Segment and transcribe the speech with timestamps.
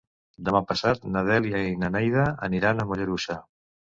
[0.45, 3.37] Demà passat na Dèlia i na Neida aniran a Mollerussa.